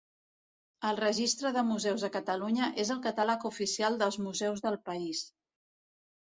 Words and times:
El 0.91 0.95
Registre 0.99 1.51
de 1.57 1.63
Museus 1.67 2.05
de 2.05 2.09
Catalunya 2.15 2.69
és 2.85 2.93
el 2.95 3.03
catàleg 3.05 3.45
oficial 3.51 3.99
dels 4.01 4.19
museus 4.29 4.65
del 4.65 4.81
país. 4.91 5.23